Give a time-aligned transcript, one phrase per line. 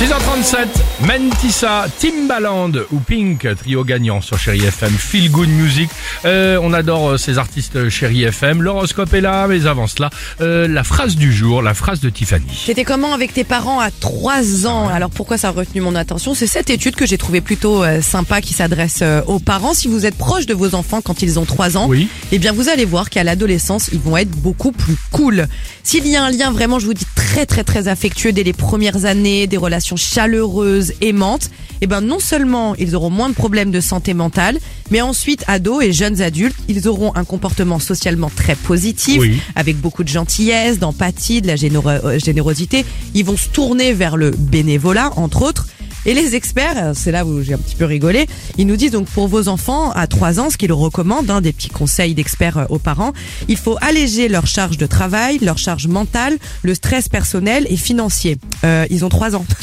[0.00, 0.66] 6h37,
[1.06, 5.90] Mentissa, Timbaland ou Pink, trio gagnant sur Chéri FM, Feel Good Music.
[6.24, 8.62] Euh, on adore euh, ces artistes Chéri FM.
[8.62, 10.08] L'horoscope est là, mais avant cela,
[10.40, 12.46] euh, la phrase du jour, la phrase de Tiffany.
[12.64, 14.88] T'étais comment avec tes parents à 3 ans?
[14.88, 16.32] Alors pourquoi ça a retenu mon attention?
[16.34, 19.74] C'est cette étude que j'ai trouvée plutôt euh, sympa qui s'adresse euh, aux parents.
[19.74, 22.08] Si vous êtes proche de vos enfants quand ils ont 3 ans, Oui.
[22.32, 25.46] eh bien vous allez voir qu'à l'adolescence, ils vont être beaucoup plus cool.
[25.84, 28.52] S'il y a un lien vraiment, je vous dis, très très très affectueux dès les
[28.52, 31.48] premières années, des relations chaleureuses, aimantes,
[31.80, 34.58] eh ben non seulement ils auront moins de problèmes de santé mentale,
[34.90, 39.40] mais ensuite ados et jeunes adultes, ils auront un comportement socialement très positif, Oui.
[39.54, 42.84] avec beaucoup de gentillesse, d'empathie, de la euh, générosité.
[43.14, 45.68] Ils vont se tourner vers le bénévolat, entre autres.
[46.06, 49.06] Et les experts, c'est là où j'ai un petit peu rigolé, ils nous disent donc
[49.08, 52.64] pour vos enfants à 3 ans, ce qu'ils recommandent, hein, des petits conseils d'experts euh,
[52.70, 53.12] aux parents,
[53.48, 58.38] il faut alléger leur charge de travail, leur charge mentale, le stress personnel et financier.
[58.64, 59.44] Euh, ils ont 3 ans.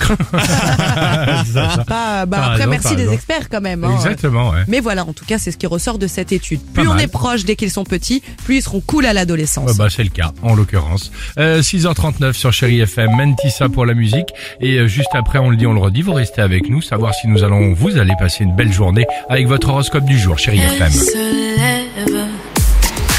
[1.58, 3.84] Bah, T'as après, raison, merci des experts quand même.
[3.84, 3.92] hein.
[3.96, 4.64] Exactement, ouais.
[4.68, 6.60] Mais voilà, en tout cas, c'est ce qui ressort de cette étude.
[6.62, 7.04] Pas Plus on mal.
[7.04, 9.76] est proche dès qu'ils sont petits, plus ils seront cool à l'adolescence.
[9.78, 11.12] Bah, c'est le cas, en l'occurrence.
[11.38, 14.30] Euh, 6h39 sur Chéri FM, Mentissa pour la musique.
[14.62, 17.14] Et euh, juste après, on le dit, on le redit, vous restez avec nous, savoir
[17.14, 20.60] si nous allons, vous allez passer une belle journée avec votre horoscope du jour, Chéri
[20.60, 20.92] FM.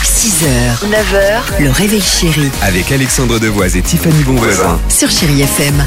[0.04, 4.78] 6h, 9h, le réveil chéri Avec Alexandre Devoise et Tiffany Bonvoisin.
[4.88, 5.84] sur Chéri FM.